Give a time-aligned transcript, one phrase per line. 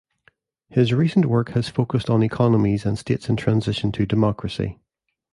[0.67, 4.79] His recent work has focused on economies and states in transition to democracy.